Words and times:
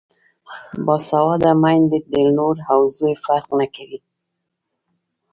باسواده 0.85 1.51
میندې 1.63 1.99
د 2.11 2.13
لور 2.35 2.57
او 2.71 2.79
زوی 2.97 3.15
فرق 3.25 3.47
نه 3.59 3.65
کوي. 3.75 3.99